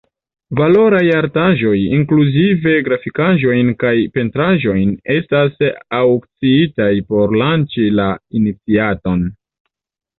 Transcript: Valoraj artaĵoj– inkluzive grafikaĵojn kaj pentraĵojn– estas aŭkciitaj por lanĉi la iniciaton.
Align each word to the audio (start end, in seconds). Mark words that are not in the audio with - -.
Valoraj 0.59 1.01
artaĵoj– 1.17 1.73
inkluzive 1.97 2.73
grafikaĵojn 2.87 3.71
kaj 3.85 3.93
pentraĵojn– 4.17 4.97
estas 5.19 5.63
aŭkciitaj 6.03 6.93
por 7.13 7.41
lanĉi 7.45 7.89
la 8.03 8.13
iniciaton. 8.43 9.29